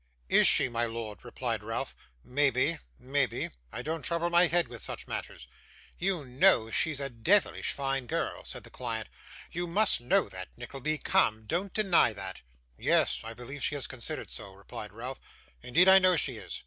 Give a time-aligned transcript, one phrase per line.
[0.29, 1.95] 'Is she, my lord?' replied Ralph.
[2.23, 5.45] 'Maybe maybe I don't trouble my head with such matters.'
[5.99, 9.09] 'You know she's a deyvlish fine girl,' said the client.
[9.51, 10.97] 'You must know that, Nickleby.
[11.03, 12.41] Come, don't deny that.'
[12.79, 15.19] 'Yes, I believe she is considered so,' replied Ralph.
[15.61, 16.59] 'Indeed, I know she is.